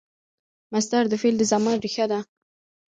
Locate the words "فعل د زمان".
1.21-1.77